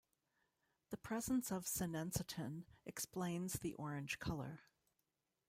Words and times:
The 0.89 0.97
presence 0.97 1.51
of 1.51 1.65
sinensetin 1.65 2.63
explains 2.87 3.59
the 3.59 3.75
orange 3.75 4.17
color. 4.17 4.61